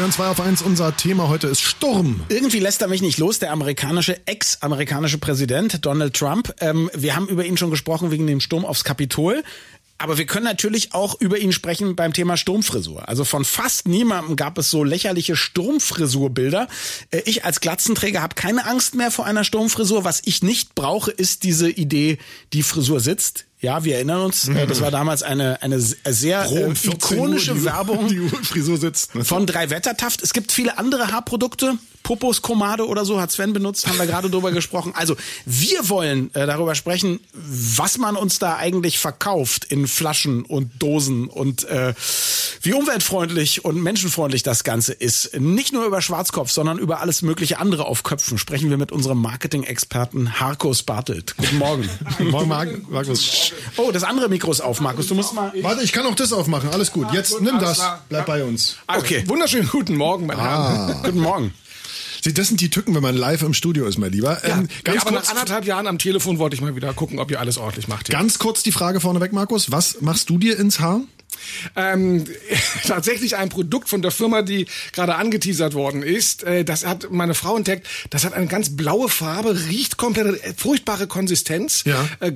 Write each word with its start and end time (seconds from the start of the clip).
Hören 0.00 0.10
2 0.10 0.26
auf 0.26 0.40
1. 0.40 0.62
Unser 0.62 0.96
Thema 0.96 1.28
heute 1.28 1.46
ist 1.46 1.60
Sturm. 1.60 2.20
Irgendwie 2.28 2.58
lässt 2.58 2.82
er 2.82 2.88
mich 2.88 3.00
nicht 3.00 3.18
los, 3.18 3.38
der 3.38 3.52
amerikanische, 3.52 4.26
ex-amerikanische 4.26 5.18
Präsident 5.18 5.86
Donald 5.86 6.14
Trump. 6.14 6.52
Ähm, 6.60 6.90
wir 6.94 7.14
haben 7.14 7.28
über 7.28 7.44
ihn 7.44 7.56
schon 7.56 7.70
gesprochen 7.70 8.10
wegen 8.10 8.26
dem 8.26 8.40
Sturm 8.40 8.64
aufs 8.64 8.82
Kapitol. 8.82 9.44
Aber 9.96 10.18
wir 10.18 10.26
können 10.26 10.44
natürlich 10.44 10.92
auch 10.94 11.20
über 11.20 11.38
ihn 11.38 11.52
sprechen 11.52 11.94
beim 11.94 12.12
Thema 12.12 12.36
Sturmfrisur. 12.36 13.08
Also 13.08 13.24
von 13.24 13.44
fast 13.44 13.86
niemandem 13.86 14.34
gab 14.34 14.58
es 14.58 14.68
so 14.68 14.82
lächerliche 14.82 15.36
Sturmfrisurbilder. 15.36 16.66
Äh, 17.10 17.22
ich 17.26 17.44
als 17.44 17.60
Glatzenträger 17.60 18.20
habe 18.20 18.34
keine 18.34 18.66
Angst 18.66 18.96
mehr 18.96 19.12
vor 19.12 19.26
einer 19.26 19.44
Sturmfrisur. 19.44 20.02
Was 20.02 20.22
ich 20.24 20.42
nicht 20.42 20.74
brauche, 20.74 21.12
ist 21.12 21.44
diese 21.44 21.70
Idee, 21.70 22.18
die 22.52 22.64
Frisur 22.64 22.98
sitzt. 22.98 23.46
Ja, 23.64 23.82
wir 23.82 23.94
erinnern 23.94 24.20
uns, 24.20 24.46
mhm. 24.46 24.68
das 24.68 24.82
war 24.82 24.90
damals 24.90 25.22
eine, 25.22 25.62
eine 25.62 25.80
sehr 25.80 26.44
äh, 26.52 26.70
ikonische 26.84 27.54
die, 27.54 27.64
Werbung 27.64 28.08
die 28.08 28.28
Frisur 28.28 28.76
sitzt. 28.76 29.14
Ne? 29.14 29.24
von 29.24 29.46
drei 29.46 29.70
Wettertaft. 29.70 30.22
Es 30.22 30.34
gibt 30.34 30.52
viele 30.52 30.76
andere 30.76 31.10
Haarprodukte. 31.12 31.78
Popos 32.02 32.42
Komade 32.42 32.86
oder 32.86 33.06
so 33.06 33.18
hat 33.18 33.32
Sven 33.32 33.54
benutzt, 33.54 33.86
haben 33.86 33.98
wir 33.98 34.04
gerade 34.04 34.28
drüber 34.28 34.52
gesprochen. 34.52 34.92
Also 34.94 35.16
wir 35.46 35.88
wollen 35.88 36.32
äh, 36.34 36.46
darüber 36.46 36.74
sprechen, 36.74 37.20
was 37.32 37.96
man 37.96 38.16
uns 38.16 38.38
da 38.38 38.56
eigentlich 38.56 38.98
verkauft 38.98 39.64
in 39.64 39.86
Flaschen 39.86 40.44
und 40.44 40.70
Dosen 40.82 41.28
und 41.28 41.64
äh, 41.64 41.94
wie 42.64 42.72
umweltfreundlich 42.72 43.64
und 43.64 43.82
menschenfreundlich 43.82 44.42
das 44.42 44.64
Ganze 44.64 44.92
ist. 44.92 45.38
Nicht 45.38 45.72
nur 45.72 45.84
über 45.84 46.00
Schwarzkopf, 46.00 46.50
sondern 46.50 46.78
über 46.78 47.00
alles 47.00 47.22
mögliche 47.22 47.58
andere 47.58 47.84
auf 47.84 48.02
Köpfen 48.02 48.38
sprechen 48.38 48.70
wir 48.70 48.78
mit 48.78 48.90
unserem 48.90 49.20
Marketing-Experten 49.20 50.40
Harkus 50.40 50.82
Bartelt. 50.82 51.36
Guten 51.36 51.58
Morgen. 51.58 51.88
Guten 52.18 52.30
Morgen, 52.30 52.86
Markus. 52.88 53.52
Oh, 53.76 53.90
das 53.92 54.02
andere 54.02 54.28
Mikro 54.28 54.50
ist 54.50 54.62
auf, 54.62 54.80
Markus. 54.80 55.08
Du 55.08 55.14
musst 55.14 55.34
mal. 55.34 55.52
Warte, 55.60 55.82
ich 55.82 55.92
kann 55.92 56.06
auch 56.06 56.14
das 56.14 56.32
aufmachen. 56.32 56.70
Alles 56.70 56.90
gut. 56.90 57.12
Jetzt 57.12 57.40
nimm 57.40 57.58
das. 57.58 57.82
Bleib 58.08 58.26
bei 58.26 58.42
uns. 58.44 58.76
Also, 58.86 59.04
okay. 59.04 59.24
Wunderschönen 59.26 59.68
guten 59.68 59.96
Morgen, 59.96 60.26
meine 60.26 60.40
ah. 60.40 60.88
Herren. 60.88 61.02
Guten 61.02 61.20
Morgen. 61.20 61.54
Sie, 62.22 62.32
das 62.32 62.48
sind 62.48 62.62
die 62.62 62.70
Tücken, 62.70 62.94
wenn 62.94 63.02
man 63.02 63.14
live 63.14 63.42
im 63.42 63.52
Studio 63.52 63.84
ist, 63.84 63.98
mein 63.98 64.10
Lieber. 64.10 64.40
Ja, 64.48 64.56
ähm, 64.56 64.68
ganz 64.82 65.02
aber 65.02 65.10
kurz, 65.10 65.24
nach 65.24 65.32
anderthalb 65.32 65.66
Jahren 65.66 65.86
am 65.86 65.98
Telefon 65.98 66.38
wollte 66.38 66.56
ich 66.56 66.62
mal 66.62 66.74
wieder 66.74 66.94
gucken, 66.94 67.18
ob 67.18 67.30
ihr 67.30 67.38
alles 67.38 67.58
ordentlich 67.58 67.86
macht. 67.86 68.06
Hier. 68.06 68.16
Ganz 68.16 68.38
kurz 68.38 68.62
die 68.62 68.72
Frage 68.72 69.00
vorneweg, 69.00 69.34
Markus. 69.34 69.70
Was 69.70 70.00
machst 70.00 70.30
du 70.30 70.38
dir 70.38 70.58
ins 70.58 70.80
Haar? 70.80 71.02
Ähm, 71.76 72.24
tatsächlich 72.86 73.36
ein 73.36 73.48
Produkt 73.48 73.88
von 73.88 74.02
der 74.02 74.10
Firma, 74.10 74.42
die 74.42 74.66
gerade 74.92 75.14
angeteasert 75.16 75.74
worden 75.74 76.02
ist. 76.02 76.42
Äh, 76.44 76.64
das 76.64 76.86
hat 76.86 77.10
meine 77.10 77.34
Frau 77.34 77.56
entdeckt. 77.56 77.86
Das 78.10 78.24
hat 78.24 78.34
eine 78.34 78.46
ganz 78.46 78.76
blaue 78.76 79.08
Farbe, 79.08 79.58
riecht 79.68 79.96
komplett 79.96 80.42
äh, 80.44 80.54
furchtbare 80.56 81.06
Konsistenz. 81.06 81.84
Ja. 81.84 82.08
Äh, 82.20 82.32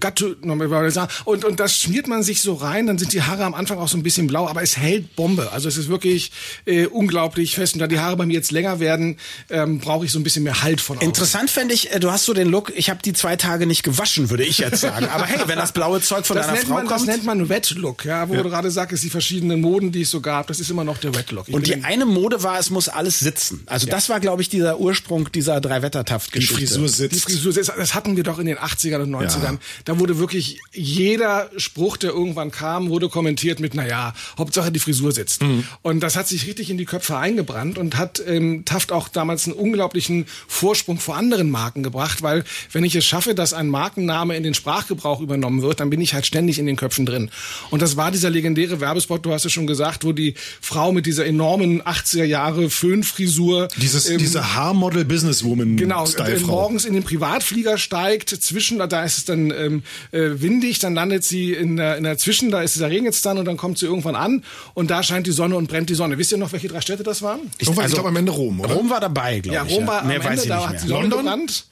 und, 1.24 1.44
und 1.44 1.60
das 1.60 1.76
schmiert 1.76 2.06
man 2.06 2.22
sich 2.22 2.40
so 2.40 2.54
rein. 2.54 2.86
Dann 2.86 2.98
sind 2.98 3.12
die 3.12 3.22
Haare 3.22 3.44
am 3.44 3.54
Anfang 3.54 3.78
auch 3.78 3.88
so 3.88 3.96
ein 3.96 4.02
bisschen 4.02 4.26
blau, 4.26 4.46
aber 4.48 4.62
es 4.62 4.76
hält 4.76 5.16
Bombe. 5.16 5.52
Also 5.52 5.68
es 5.68 5.76
ist 5.76 5.88
wirklich 5.88 6.32
äh, 6.64 6.86
unglaublich 6.86 7.54
fest. 7.54 7.74
Und 7.74 7.80
da 7.80 7.86
die 7.86 7.98
Haare 7.98 8.16
bei 8.16 8.26
mir 8.26 8.34
jetzt 8.34 8.50
länger 8.50 8.80
werden, 8.80 9.18
ähm, 9.50 9.78
brauche 9.78 10.04
ich 10.04 10.12
so 10.12 10.18
ein 10.18 10.22
bisschen 10.22 10.42
mehr 10.44 10.62
Halt 10.62 10.80
von 10.80 10.96
außen. 10.96 11.08
Interessant 11.08 11.50
fände 11.50 11.74
ich, 11.74 11.90
du 12.00 12.10
hast 12.10 12.24
so 12.24 12.34
den 12.34 12.48
Look, 12.48 12.72
ich 12.76 12.90
habe 12.90 13.00
die 13.02 13.12
zwei 13.12 13.36
Tage 13.36 13.66
nicht 13.66 13.82
gewaschen, 13.82 14.30
würde 14.30 14.44
ich 14.44 14.58
jetzt 14.58 14.80
sagen. 14.80 15.06
Aber 15.08 15.26
hey, 15.26 15.40
wenn 15.46 15.58
das 15.58 15.72
blaue 15.72 16.00
Zeug 16.00 16.26
von 16.26 16.36
das 16.36 16.46
deiner 16.46 16.58
Frau 16.58 16.74
man, 16.74 16.86
kommt. 16.86 17.00
Das 17.00 17.06
nennt 17.06 17.24
man 17.24 17.48
Wet 17.48 17.70
Look, 17.70 18.04
ja, 18.04 18.28
wo 18.28 18.34
ja. 18.34 18.42
du 18.42 18.48
gerade 18.48 18.70
sagst, 18.70 18.87
es 18.92 19.00
die 19.02 19.10
verschiedenen 19.10 19.60
Moden, 19.60 19.92
die 19.92 20.02
es 20.02 20.10
so 20.10 20.20
gab. 20.20 20.46
Das 20.48 20.60
ist 20.60 20.70
immer 20.70 20.84
noch 20.84 20.98
der 20.98 21.14
Wet 21.14 21.30
Look. 21.30 21.48
Ich 21.48 21.54
und 21.54 21.66
die 21.66 21.84
eine 21.84 22.06
Mode 22.06 22.42
war, 22.42 22.58
es 22.58 22.70
muss 22.70 22.88
alles 22.88 23.18
sitzen. 23.18 23.62
Also 23.66 23.86
ja. 23.86 23.92
das 23.92 24.08
war, 24.08 24.20
glaube 24.20 24.42
ich, 24.42 24.48
dieser 24.48 24.80
Ursprung 24.80 25.30
dieser 25.32 25.60
drei 25.60 25.82
Wettertaft-Geschichte. 25.82 26.54
Die 26.54 26.66
Frisur 26.66 26.88
sitzt. 26.88 27.14
Die 27.14 27.20
Frisur 27.20 27.52
sitzt. 27.52 27.72
Das 27.76 27.94
hatten 27.94 28.16
wir 28.16 28.24
doch 28.24 28.38
in 28.38 28.46
den 28.46 28.58
80ern 28.58 29.02
und 29.02 29.10
90ern. 29.10 29.52
Ja. 29.52 29.58
Da 29.84 29.98
wurde 29.98 30.18
wirklich 30.18 30.60
jeder 30.72 31.50
Spruch, 31.56 31.96
der 31.96 32.10
irgendwann 32.10 32.50
kam, 32.50 32.88
wurde 32.90 33.08
kommentiert 33.08 33.60
mit, 33.60 33.74
naja, 33.74 34.14
Hauptsache 34.36 34.72
die 34.72 34.78
Frisur 34.78 35.12
sitzt. 35.12 35.42
Mhm. 35.42 35.64
Und 35.82 36.00
das 36.00 36.16
hat 36.16 36.28
sich 36.28 36.46
richtig 36.46 36.70
in 36.70 36.78
die 36.78 36.84
Köpfe 36.84 37.16
eingebrannt 37.16 37.78
und 37.78 37.96
hat 37.96 38.22
ähm, 38.26 38.64
Taft 38.64 38.92
auch 38.92 39.08
damals 39.08 39.46
einen 39.46 39.56
unglaublichen 39.56 40.26
Vorsprung 40.46 40.98
vor 40.98 41.16
anderen 41.16 41.50
Marken 41.50 41.82
gebracht, 41.82 42.22
weil 42.22 42.44
wenn 42.72 42.84
ich 42.84 42.94
es 42.94 43.04
schaffe, 43.04 43.34
dass 43.34 43.52
ein 43.52 43.68
Markenname 43.68 44.36
in 44.36 44.42
den 44.42 44.54
Sprachgebrauch 44.54 45.20
übernommen 45.20 45.62
wird, 45.62 45.80
dann 45.80 45.90
bin 45.90 46.00
ich 46.00 46.14
halt 46.14 46.26
ständig 46.26 46.58
in 46.58 46.66
den 46.66 46.76
Köpfen 46.76 47.06
drin. 47.06 47.30
Und 47.70 47.82
das 47.82 47.96
war 47.96 48.10
dieser 48.10 48.30
legendäre 48.30 48.77
Werbespot, 48.80 49.24
du 49.24 49.32
hast 49.32 49.44
es 49.44 49.52
schon 49.52 49.66
gesagt, 49.66 50.04
wo 50.04 50.12
die 50.12 50.34
Frau 50.60 50.92
mit 50.92 51.06
dieser 51.06 51.26
enormen 51.26 51.82
80er 51.82 52.24
Jahre 52.24 52.70
Föhnfrisur. 52.70 53.68
Dieses, 53.76 54.08
ähm, 54.08 54.18
diese 54.18 54.54
Haarmodel 54.54 55.04
Businesswoman. 55.04 55.76
Genau, 55.76 56.06
äh, 56.06 56.38
morgens 56.40 56.84
in 56.84 56.94
den 56.94 57.02
Privatflieger 57.02 57.78
steigt, 57.78 58.30
zwischen, 58.30 58.78
da 58.78 59.04
ist 59.04 59.18
es 59.18 59.24
dann 59.24 59.50
ähm, 59.50 59.82
äh, 60.12 60.40
windig, 60.40 60.78
dann 60.78 60.94
landet 60.94 61.24
sie 61.24 61.52
in 61.52 61.76
der, 61.76 61.96
in 61.96 62.04
der 62.04 62.18
Zwischen, 62.18 62.50
da 62.50 62.62
ist 62.62 62.78
der 62.80 62.90
Regen 62.90 63.04
jetzt 63.04 63.24
dann 63.26 63.38
und 63.38 63.44
dann 63.44 63.56
kommt 63.56 63.78
sie 63.78 63.86
irgendwann 63.86 64.16
an 64.16 64.44
und 64.74 64.90
da 64.90 65.02
scheint 65.02 65.26
die 65.26 65.32
Sonne 65.32 65.56
und 65.56 65.68
brennt 65.68 65.90
die 65.90 65.94
Sonne. 65.94 66.18
Wisst 66.18 66.32
ihr 66.32 66.38
noch, 66.38 66.52
welche 66.52 66.68
drei 66.68 66.80
Städte 66.80 67.02
das 67.02 67.22
waren? 67.22 67.40
Ich, 67.58 67.68
also, 67.68 67.80
ich 67.82 67.92
glaube 67.92 68.08
am 68.08 68.16
Ende 68.16 68.32
Rom, 68.32 68.60
oder? 68.60 68.74
Rom 68.74 68.90
war 68.90 69.00
dabei, 69.00 69.40
glaube 69.40 69.66
ich. 69.66 69.72
Ja, 69.72 69.76
Rom 69.76 69.86
war 69.86 70.08
ja. 70.08 70.20
am 70.20 70.26
Ende, 70.26 70.46
da 70.46 70.68
hat 70.68 70.80
sie 70.80 70.88
London 70.88 71.20
gebrannt. 71.20 71.64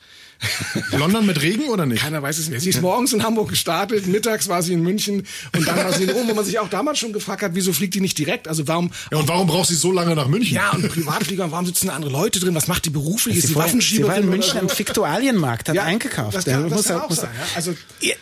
London 0.93 1.27
mit 1.27 1.41
Regen 1.43 1.69
oder 1.69 1.87
nicht? 1.87 2.03
Keiner 2.03 2.23
weiß 2.23 2.39
es 2.39 2.49
mehr. 2.49 2.61
Sie 2.61 2.71
ist 2.71 2.83
morgens 2.83 3.13
in 3.13 3.23
Hamburg 3.23 3.49
gestartet, 3.49 4.07
mittags 4.07 4.49
war 4.49 4.63
sie 4.63 4.73
in 4.73 4.83
München 4.83 5.27
und 5.55 5.67
dann 5.67 5.77
war 5.77 5.93
sie 5.93 6.05
in 6.05 6.11
Rom, 6.11 6.29
wo 6.29 6.35
man 6.35 6.45
sich 6.45 6.59
auch 6.59 6.69
damals 6.69 6.99
schon 6.99 7.13
gefragt 7.13 7.43
hat, 7.43 7.55
wieso 7.55 7.73
fliegt 7.73 7.95
die 7.95 8.01
nicht 8.01 8.19
direkt? 8.19 8.49
Also 8.49 8.69
warum? 8.69 8.91
Ja, 9.11 9.19
und 9.19 9.29
warum 9.29 9.47
braucht 9.47 9.69
sie 9.69 9.75
so 9.75 9.93
lange 9.93 10.15
nach 10.15 10.29
München? 10.29 10.55
Ja, 10.55 10.71
und 10.71 10.89
Privatflieger, 10.89 11.51
warum 11.51 11.67
sitzen 11.67 11.89
da 11.89 11.95
andere 11.95 12.13
Leute 12.13 12.41
drin? 12.41 12.55
Was 12.55 12.69
macht 12.69 12.85
die 12.85 12.91
beruflich? 12.91 13.37
Ist 13.37 13.49
die 13.49 13.55
Waffenschieberin? 13.55 14.07
Sie 14.07 14.09
war 14.09 14.23
in 14.23 14.29
München 14.29 14.61
am 14.61 14.69
Fiktualienmarkt, 14.69 15.69
hat 15.69 15.77
ja, 15.77 15.85
eingekauft. 15.85 16.37
Das 16.37 16.45
kann, 16.45 16.69
das 16.69 16.85
kann 16.85 17.01
auch 17.01 17.11
sein, 17.11 17.31
ja? 17.35 17.47
Also 17.57 17.75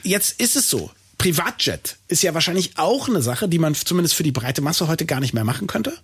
jetzt 0.03 0.41
ist 0.41 0.57
es 0.57 0.69
so. 0.69 0.91
Privatjet 1.25 1.97
ist 2.07 2.23
ja 2.23 2.35
wahrscheinlich 2.35 2.73
auch 2.77 3.09
eine 3.09 3.23
Sache, 3.23 3.49
die 3.49 3.59
man 3.59 3.75
zumindest 3.75 4.15
für 4.15 4.23
die 4.23 4.31
breite 4.31 4.61
Masse 4.61 4.89
heute 4.89 5.07
gar 5.07 5.21
nicht 5.21 5.33
mehr 5.33 5.45
machen 5.45 5.67
könnte, 5.67 5.95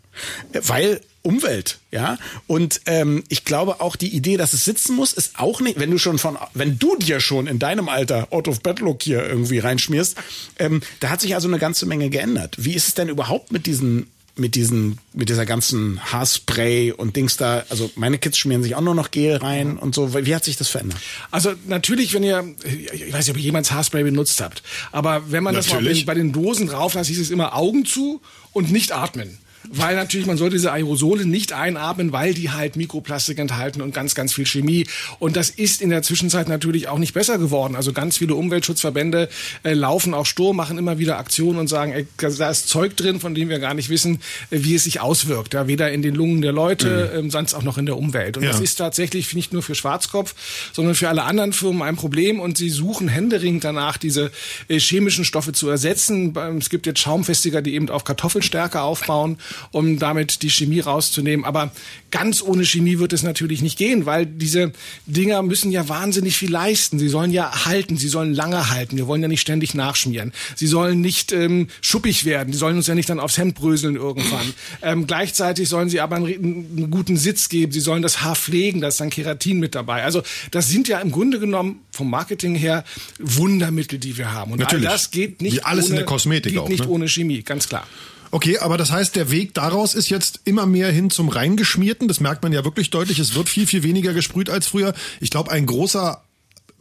weil 0.63 1.03
Umwelt, 1.21 1.79
ja. 1.91 2.17
Und 2.47 2.81
ähm, 2.87 3.25
ich 3.29 3.45
glaube 3.45 3.83
auch 3.83 3.97
die 3.97 4.09
Idee, 4.09 4.39
dass 4.39 4.55
es 4.55 4.65
sitzen 4.65 4.97
muss, 4.97 5.13
ist 5.13 5.39
auch 5.39 5.61
nicht, 5.61 5.79
wenn 5.79 5.91
du 5.91 5.99
schon 5.99 6.17
von, 6.17 6.39
wenn 6.55 6.79
du 6.79 6.97
dir 6.97 7.21
schon 7.21 7.47
in 7.49 7.59
deinem 7.59 7.91
Alter 7.91 8.29
Out 8.31 8.49
of 8.49 8.63
Bedlock 8.63 9.03
hier 9.03 9.23
irgendwie 9.23 9.59
reinschmierst, 9.59 10.17
ähm, 10.59 10.81
da 11.01 11.11
hat 11.11 11.21
sich 11.21 11.35
also 11.35 11.49
eine 11.49 11.59
ganze 11.59 11.85
Menge 11.85 12.09
geändert. 12.09 12.57
Wie 12.59 12.73
ist 12.73 12.89
es 12.89 12.95
denn 12.95 13.11
überhaupt 13.11 13.53
mit 13.53 13.67
diesen 13.67 14.07
mit 14.41 14.55
diesen, 14.55 14.99
mit 15.13 15.29
dieser 15.29 15.47
ganzen 15.47 16.01
Haarspray 16.13 16.93
und 16.93 17.15
Dings 17.15 17.37
da, 17.37 17.65
also 17.69 17.91
meine 17.95 18.19
Kids 18.19 18.39
schmieren 18.39 18.63
sich 18.63 18.75
auch 18.75 18.81
nur 18.81 18.95
noch 18.95 19.11
Gel 19.11 19.37
rein 19.37 19.77
und 19.79 19.95
so. 19.95 20.15
Wie 20.15 20.35
hat 20.35 20.45
sich 20.45 20.57
das 20.57 20.69
verändert? 20.69 20.99
Also 21.31 21.53
natürlich, 21.67 22.15
wenn 22.15 22.23
ihr, 22.23 22.45
ich 22.65 23.13
weiß 23.13 23.27
nicht, 23.27 23.31
ob 23.31 23.37
ihr 23.37 23.45
jemals 23.45 23.71
Haarspray 23.71 24.03
benutzt 24.03 24.41
habt, 24.41 24.63
aber 24.91 25.31
wenn 25.31 25.45
man 25.45 25.55
natürlich. 25.55 25.99
das 26.01 26.07
mal 26.07 26.15
bei 26.15 26.15
den 26.15 26.33
Dosen 26.33 26.67
drauf 26.67 26.95
lässt, 26.95 27.09
hieß 27.11 27.21
es 27.21 27.31
immer 27.31 27.55
Augen 27.55 27.85
zu 27.85 28.21
und 28.53 28.73
nicht 28.73 28.93
atmen 28.93 29.39
weil 29.69 29.95
natürlich 29.95 30.27
man 30.27 30.37
sollte 30.37 30.57
diese 30.57 30.73
Aerosole 30.73 31.27
nicht 31.27 31.53
einatmen, 31.53 32.13
weil 32.13 32.33
die 32.35 32.51
halt 32.51 32.77
Mikroplastik 32.77 33.39
enthalten 33.39 33.83
und 33.83 33.93
ganz, 33.93 34.15
ganz 34.15 34.33
viel 34.33 34.47
Chemie. 34.47 34.87
Und 35.19 35.37
das 35.37 35.51
ist 35.51 35.83
in 35.83 35.91
der 35.91 36.03
Zwischenzeit 36.03 36.49
natürlich 36.49 36.89
auch 36.89 36.99
nicht 36.99 37.13
besser 37.13 37.39
geworden. 37.39 37.77
Also 37.77 37.93
ganz 37.93 38.17
viele 38.17 38.35
Umweltschutzverbände 38.35 39.29
äh, 39.63 39.75
laufen 39.75 40.15
auch 40.15 40.25
Sturm, 40.25 40.57
machen 40.57 40.79
immer 40.79 40.99
wieder 40.99 41.19
Aktionen 41.19 41.59
und 41.59 41.69
sagen, 41.69 41.93
ey, 41.93 42.07
da 42.17 42.51
ist 42.51 42.69
Zeug 42.69 42.97
drin, 42.97 43.21
von 43.21 43.35
dem 43.35 43.49
wir 43.49 43.59
gar 43.59 43.75
nicht 43.75 43.91
wissen, 43.91 44.21
äh, 44.51 44.59
wie 44.63 44.75
es 44.75 44.85
sich 44.85 45.01
auswirkt. 45.01 45.53
Ja, 45.53 45.67
weder 45.67 45.93
in 45.93 46.01
den 46.03 46.15
Lungen 46.15 46.41
der 46.41 46.53
Leute, 46.53 47.11
mhm. 47.13 47.19
ähm, 47.19 47.31
sonst 47.31 47.55
auch 47.55 47.63
noch 47.63 47.77
in 47.77 47.87
der 47.87 47.99
Umwelt. 47.99 48.39
Und 48.39 48.45
ja. 48.45 48.53
das 48.53 48.61
ist 48.61 48.77
tatsächlich 48.77 49.35
nicht 49.35 49.53
nur 49.53 49.63
für 49.63 49.75
Schwarzkopf, 49.75 50.35
sondern 50.73 50.95
für 50.95 51.09
alle 51.09 51.25
anderen 51.25 51.53
Firmen 51.53 51.83
ein 51.83 51.97
Problem. 51.97 52.41
Und 52.41 52.57
sie 52.57 52.71
suchen 52.71 53.09
händeringend 53.09 53.65
danach, 53.65 53.99
diese 53.99 54.31
äh, 54.69 54.79
chemischen 54.79 55.25
Stoffe 55.25 55.53
zu 55.53 55.69
ersetzen. 55.69 56.35
Es 56.59 56.71
gibt 56.71 56.87
jetzt 56.87 57.01
Schaumfestiger, 57.01 57.61
die 57.61 57.75
eben 57.75 57.91
auf 57.91 58.05
Kartoffelstärke 58.05 58.81
aufbauen 58.81 59.37
um 59.73 59.99
damit 59.99 60.43
die 60.43 60.51
Chemie 60.51 60.81
rauszunehmen. 60.81 61.45
Aber 61.45 61.73
ganz 62.11 62.43
ohne 62.43 62.65
Chemie 62.65 62.99
wird 62.99 63.13
es 63.13 63.23
natürlich 63.23 63.63
nicht 63.63 63.79
gehen, 63.79 64.07
weil 64.07 64.27
diese 64.27 64.73
Dinger 65.07 65.43
müssen 65.43 65.71
ja 65.71 65.89
wahnsinnig 65.89 66.37
viel 66.37 66.51
leisten. 66.51 66.99
Sie 66.99 67.09
sollen 67.09 67.31
ja 67.31 67.65
halten, 67.65 67.97
sie 67.97 68.09
sollen 68.09 68.35
lange 68.35 68.71
halten. 68.71 68.97
Wir 68.97 69.07
wollen 69.07 69.23
ja 69.23 69.29
nicht 69.29 69.41
ständig 69.41 69.75
nachschmieren. 69.75 70.33
Sie 70.57 70.67
sollen 70.67 71.01
nicht 71.01 71.33
ähm, 71.33 71.69
schuppig 71.81 72.25
werden. 72.25 72.53
Die 72.53 72.59
sollen 72.59 72.77
uns 72.77 72.87
ja 72.87 72.95
nicht 72.95 73.09
dann 73.09 73.21
aufs 73.21 73.39
Hemd 73.39 73.55
bröseln 73.55 73.97
irgendwann. 73.97 74.53
ähm, 74.83 75.07
gleichzeitig 75.07 75.69
sollen 75.69 75.89
sie 75.89 76.01
aber 76.01 76.17
einen, 76.17 76.27
einen, 76.27 76.91
guten 76.91 77.17
Sitz 77.17 77.49
geben. 77.49 77.73
Sie 77.73 77.81
sollen 77.81 78.03
das 78.03 78.23
Haar 78.23 78.37
pflegen. 78.37 78.81
Da 78.81 78.89
ist 78.89 79.01
dann 79.01 79.11
Keratin 79.11 79.59
mit 79.61 79.75
dabei. 79.75 80.03
Also 80.03 80.23
das 80.51 80.69
sind 80.69 80.89
ja 80.89 80.99
im 81.01 81.11
Grunde 81.11 81.39
genommen 81.39 81.81
vom 81.91 82.11
Marketing 82.11 82.55
her 82.55 82.85
Wundermittel, 83.19 83.99
die 83.99 84.17
wir 84.17 84.33
haben. 84.33 84.53
Und 84.53 84.59
Natürlich. 84.61 84.87
all 84.87 84.93
das 84.93 85.11
geht 85.11 85.43
nicht 85.43 85.57
Wie 85.57 85.63
alles 85.63 85.87
ohne, 85.87 85.91
in 85.91 85.97
der 85.97 86.07
Kosmetik 86.07 86.53
geht 86.53 86.61
auch, 86.61 86.69
nicht 86.69 86.85
ne? 86.85 86.89
ohne 86.89 87.09
Chemie, 87.09 87.43
ganz 87.43 87.69
klar. 87.69 87.87
Okay, 88.33 88.59
aber 88.59 88.79
das 88.79 88.93
heißt, 88.93 89.17
der 89.17 89.31
Weg 89.31 89.55
daraus 89.55 89.95
ist 89.95 90.09
jetzt 90.09 90.41
immer 90.45 90.65
mehr 90.65 90.91
hin 90.93 91.11
zum 91.11 91.29
reingeschmierten. 91.29 92.07
Das 92.07 92.21
merkt 92.21 92.43
man 92.43 92.53
ja 92.53 92.65
wirklich 92.65 92.91
deutlich. 92.91 93.19
Es 93.19 93.35
wird 93.35 93.49
viel, 93.49 93.67
viel 93.67 93.83
weniger 93.83 94.13
gesprüht 94.13 94.49
als 94.51 94.69
früher. 94.69 94.95
Ich 95.21 95.31
glaube, 95.31 95.51
ein 95.51 95.67
großer 95.67 96.23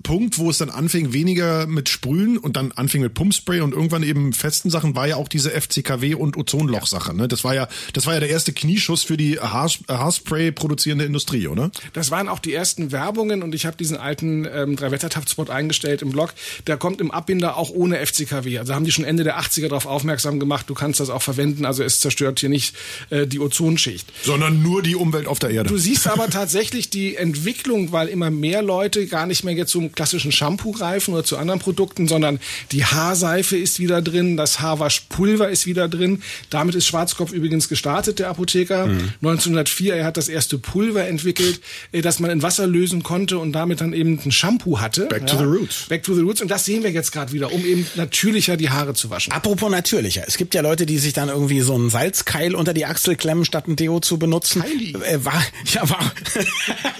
Punkt, 0.03 0.37
wo 0.37 0.49
es 0.49 0.57
dann 0.57 0.69
anfing, 0.69 1.13
weniger 1.13 1.67
mit 1.67 1.89
Sprühen 1.89 2.37
und 2.37 2.55
dann 2.55 2.71
anfing 2.71 3.01
mit 3.01 3.13
Pumpspray 3.13 3.61
und 3.61 3.73
irgendwann 3.73 4.03
eben 4.03 4.33
festen 4.33 4.69
Sachen, 4.69 4.95
war 4.95 5.07
ja 5.07 5.17
auch 5.17 5.27
diese 5.27 5.51
FCKW 5.51 6.15
und 6.15 6.37
Ozonloch-Sache. 6.37 7.15
Ne? 7.15 7.27
Das 7.27 7.43
war 7.43 7.53
ja, 7.53 7.67
das 7.93 8.05
war 8.05 8.13
ja 8.13 8.19
der 8.19 8.29
erste 8.29 8.53
Knieschuss 8.53 9.03
für 9.03 9.17
die 9.17 9.39
Haar, 9.39 9.69
Haarspray 9.87 10.51
produzierende 10.51 11.05
Industrie, 11.05 11.47
oder? 11.47 11.71
Das 11.93 12.11
waren 12.11 12.29
auch 12.29 12.39
die 12.39 12.53
ersten 12.53 12.91
Werbungen 12.91 13.43
und 13.43 13.53
ich 13.53 13.65
habe 13.65 13.77
diesen 13.77 13.97
alten 13.97 14.45
ähm, 14.45 14.75
Drei-Wetter-Taft-Spot 14.75 15.45
eingestellt 15.49 16.01
im 16.01 16.11
Blog. 16.11 16.33
Der 16.67 16.77
kommt 16.77 17.01
im 17.01 17.11
Abbinder 17.11 17.57
auch 17.57 17.69
ohne 17.69 18.03
FCKW. 18.05 18.59
Also 18.59 18.73
haben 18.73 18.85
die 18.85 18.91
schon 18.91 19.05
Ende 19.05 19.23
der 19.23 19.39
80er 19.39 19.67
darauf 19.67 19.85
aufmerksam 19.85 20.39
gemacht, 20.39 20.69
du 20.69 20.73
kannst 20.73 20.99
das 20.99 21.09
auch 21.09 21.21
verwenden, 21.21 21.65
also 21.65 21.83
es 21.83 21.99
zerstört 21.99 22.39
hier 22.39 22.49
nicht 22.49 22.75
äh, 23.09 23.27
die 23.27 23.39
Ozonschicht. 23.39 24.11
Sondern 24.23 24.63
nur 24.63 24.81
die 24.81 24.95
Umwelt 24.95 25.27
auf 25.27 25.39
der 25.39 25.49
Erde. 25.51 25.69
Du 25.69 25.77
siehst 25.77 26.07
aber 26.07 26.29
tatsächlich 26.29 26.89
die 26.89 27.15
Entwicklung, 27.15 27.91
weil 27.91 28.07
immer 28.07 28.31
mehr 28.31 28.61
Leute 28.61 29.05
gar 29.07 29.25
nicht 29.25 29.43
mehr 29.43 29.53
jetzt 29.53 29.71
zum 29.71 29.88
klassischen 29.89 30.31
Shampoo 30.31 30.71
greifen 30.71 31.13
oder 31.13 31.23
zu 31.23 31.37
anderen 31.37 31.59
Produkten, 31.59 32.07
sondern 32.07 32.39
die 32.71 32.85
Haarseife 32.85 33.57
ist 33.57 33.79
wieder 33.79 34.01
drin, 34.01 34.37
das 34.37 34.59
Haarwaschpulver 34.59 35.49
ist 35.49 35.65
wieder 35.65 35.87
drin. 35.87 36.21
Damit 36.49 36.75
ist 36.75 36.87
Schwarzkopf 36.87 37.31
übrigens 37.31 37.69
gestartet, 37.69 38.19
der 38.19 38.29
Apotheker. 38.29 38.87
Mhm. 38.87 39.13
1904, 39.21 39.95
er 39.95 40.05
hat 40.05 40.17
das 40.17 40.29
erste 40.29 40.57
Pulver 40.57 41.07
entwickelt, 41.07 41.61
äh, 41.91 42.01
das 42.01 42.19
man 42.19 42.31
in 42.31 42.41
Wasser 42.41 42.67
lösen 42.67 43.03
konnte 43.03 43.37
und 43.37 43.53
damit 43.53 43.81
dann 43.81 43.93
eben 43.93 44.19
ein 44.23 44.31
Shampoo 44.31 44.79
hatte. 44.79 45.05
Back 45.05 45.21
ja. 45.21 45.27
to 45.27 45.37
the 45.37 45.43
roots. 45.43 45.85
Back 45.89 46.03
to 46.03 46.13
the 46.13 46.21
roots. 46.21 46.41
Und 46.41 46.49
das 46.49 46.65
sehen 46.65 46.83
wir 46.83 46.91
jetzt 46.91 47.11
gerade 47.11 47.31
wieder, 47.31 47.51
um 47.51 47.65
eben 47.65 47.85
natürlicher 47.95 48.57
die 48.57 48.69
Haare 48.69 48.93
zu 48.93 49.09
waschen. 49.09 49.33
Apropos 49.33 49.69
natürlicher. 49.69 50.23
Es 50.27 50.37
gibt 50.37 50.53
ja 50.55 50.61
Leute, 50.61 50.85
die 50.85 50.97
sich 50.97 51.13
dann 51.13 51.29
irgendwie 51.29 51.61
so 51.61 51.75
einen 51.75 51.89
Salzkeil 51.89 52.55
unter 52.55 52.73
die 52.73 52.85
Achsel 52.85 53.15
klemmen, 53.15 53.45
statt 53.45 53.67
ein 53.67 53.75
Deo 53.75 53.99
zu 53.99 54.17
benutzen. 54.17 54.61
Keili. 54.61 54.93
Äh, 55.03 55.23
war, 55.23 55.41
ja, 55.73 55.89
war, 55.89 56.11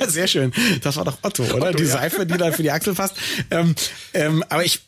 sehr 0.07 0.27
schön. 0.27 0.51
Das 0.81 0.97
war 0.97 1.06
doch 1.06 1.18
Otto, 1.21 1.44
oder? 1.44 1.69
Otto, 1.69 1.77
die 1.77 1.83
ja. 1.83 1.89
Seife, 1.89 2.25
die 2.25 2.38
dann 2.38 2.53
für 2.53 2.63
die 2.63 2.71
Achsel 2.71 2.79
fasst. 2.84 3.16
Ähm, 3.52 3.76
ähm, 4.14 4.44
aber 4.50 4.64
ich 4.64 4.81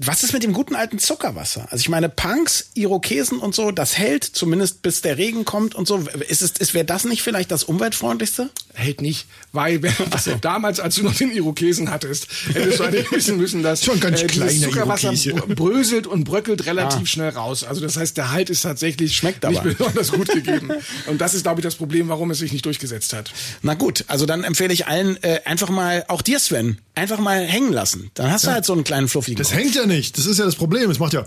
was 0.00 0.22
ist 0.22 0.32
mit 0.32 0.44
dem 0.44 0.52
guten 0.52 0.76
alten 0.76 1.00
Zuckerwasser? 1.00 1.66
Also 1.72 1.82
ich 1.82 1.88
meine, 1.88 2.08
Punks, 2.08 2.70
Irokesen 2.74 3.40
und 3.40 3.52
so, 3.52 3.72
das 3.72 3.98
hält 3.98 4.22
zumindest 4.22 4.80
bis 4.80 5.02
der 5.02 5.18
Regen 5.18 5.44
kommt 5.44 5.74
und 5.74 5.88
so. 5.88 5.98
Ist 6.28 6.40
es, 6.40 6.52
ist, 6.52 6.72
wäre 6.72 6.84
das 6.84 7.04
nicht 7.04 7.22
vielleicht 7.22 7.50
das 7.50 7.64
umweltfreundlichste? 7.64 8.48
Hält 8.78 9.02
nicht, 9.02 9.26
weil 9.52 9.80
so. 10.24 10.36
damals, 10.40 10.78
als 10.78 10.94
du 10.94 11.02
noch 11.02 11.14
den 11.14 11.32
Irokesen 11.32 11.90
hattest, 11.90 12.28
hättest 12.52 12.78
du 12.78 12.84
eigentlich 12.84 13.10
wissen 13.10 13.36
müssen, 13.36 13.62
dass 13.62 13.84
Schon 13.84 13.98
ganz 13.98 14.22
äh, 14.22 14.26
Zuckerwasser 14.26 15.12
Irokese. 15.12 15.54
bröselt 15.54 16.06
und 16.06 16.24
bröckelt 16.24 16.64
relativ 16.66 17.02
ah. 17.02 17.06
schnell 17.06 17.30
raus. 17.30 17.64
Also 17.64 17.80
das 17.80 17.96
heißt, 17.96 18.16
der 18.16 18.30
Halt 18.30 18.50
ist 18.50 18.62
tatsächlich 18.62 19.16
Schmeckt 19.16 19.42
nicht 19.48 19.58
aber. 19.58 19.70
besonders 19.70 20.12
gut 20.12 20.28
gegeben. 20.28 20.70
und 21.06 21.20
das 21.20 21.34
ist, 21.34 21.42
glaube 21.42 21.60
ich, 21.60 21.64
das 21.64 21.74
Problem, 21.74 22.08
warum 22.08 22.30
es 22.30 22.38
sich 22.38 22.52
nicht 22.52 22.64
durchgesetzt 22.64 23.12
hat. 23.12 23.32
Na 23.62 23.74
gut, 23.74 24.04
also 24.06 24.26
dann 24.26 24.44
empfehle 24.44 24.72
ich 24.72 24.86
allen 24.86 25.20
äh, 25.22 25.40
einfach 25.44 25.70
mal, 25.70 26.04
auch 26.06 26.22
dir 26.22 26.38
Sven, 26.38 26.78
einfach 26.94 27.18
mal 27.18 27.44
hängen 27.44 27.72
lassen. 27.72 28.10
Dann 28.14 28.30
hast 28.30 28.44
ja. 28.44 28.50
du 28.50 28.54
halt 28.54 28.64
so 28.64 28.72
einen 28.74 28.84
kleinen 28.84 29.08
fluffigen 29.08 29.38
Das 29.38 29.50
Kopf. 29.50 29.58
hängt 29.58 29.74
ja 29.74 29.86
nicht. 29.86 30.18
Das 30.18 30.26
ist 30.26 30.38
ja 30.38 30.44
das 30.44 30.56
Problem. 30.56 30.90
Es 30.90 30.98
macht 30.98 31.14
ja. 31.14 31.26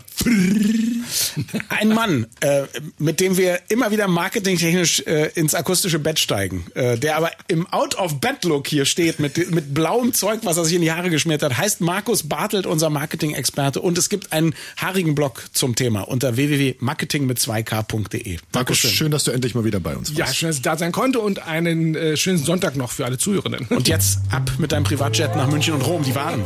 Ein 1.69 1.89
Mann, 1.89 2.27
äh, 2.41 2.63
mit 2.97 3.19
dem 3.19 3.37
wir 3.37 3.59
immer 3.69 3.91
wieder 3.91 4.07
marketingtechnisch 4.07 5.01
äh, 5.01 5.31
ins 5.35 5.55
akustische 5.55 5.99
Bett 5.99 6.19
steigen, 6.19 6.65
äh, 6.75 6.97
der 6.97 7.17
aber 7.17 7.31
im 7.47 7.67
Out-of-Bed-Look 7.67 8.67
hier 8.67 8.85
steht, 8.85 9.19
mit, 9.19 9.51
mit 9.51 9.73
blauem 9.73 10.13
Zeug, 10.13 10.41
was 10.43 10.57
er 10.57 10.65
sich 10.65 10.75
in 10.75 10.81
die 10.81 10.91
Haare 10.91 11.09
geschmiert 11.09 11.43
hat, 11.43 11.57
heißt 11.57 11.81
Markus 11.81 12.23
Bartelt, 12.23 12.65
unser 12.65 12.89
Marketing-Experte. 12.89 13.81
Und 13.81 13.97
es 13.97 14.09
gibt 14.09 14.33
einen 14.33 14.53
haarigen 14.77 15.15
Blog 15.15 15.43
zum 15.53 15.75
Thema 15.75 16.01
unter 16.01 16.35
www.marketing 16.35 17.25
mit 17.25 17.39
2k.de. 17.39 18.37
Markus, 18.53 18.77
schön, 18.77 19.11
dass 19.11 19.23
du 19.23 19.31
endlich 19.31 19.55
mal 19.55 19.65
wieder 19.65 19.79
bei 19.79 19.95
uns 19.95 20.09
warst. 20.09 20.19
Ja, 20.19 20.33
schön, 20.33 20.49
dass 20.49 20.57
ich 20.57 20.61
da 20.61 20.77
sein 20.77 20.91
konnte 20.91 21.19
und 21.19 21.47
einen 21.47 21.95
äh, 21.95 22.17
schönen 22.17 22.37
Sonntag 22.37 22.75
noch 22.75 22.91
für 22.91 23.05
alle 23.05 23.17
Zuhörenden. 23.17 23.67
Und 23.67 23.87
jetzt 23.87 24.19
ab 24.29 24.51
mit 24.57 24.71
deinem 24.71 24.83
Privatjet 24.83 25.35
nach 25.35 25.47
München 25.47 25.73
und 25.73 25.81
Rom, 25.81 26.03
die 26.03 26.15
Waren. 26.15 26.43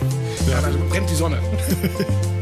Ja, 0.50 0.62
da 0.62 0.70
brennt 0.90 1.10
die 1.10 1.16
Sonne. 1.16 1.42